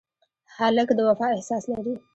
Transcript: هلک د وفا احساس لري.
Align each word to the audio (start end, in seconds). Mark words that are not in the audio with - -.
هلک 0.57 0.87
د 0.95 0.99
وفا 1.07 1.27
احساس 1.35 1.63
لري. 1.71 1.95